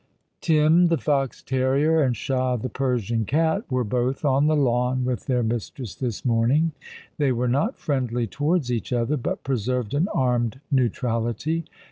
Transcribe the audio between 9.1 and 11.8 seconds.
but preserved an armed neutrality.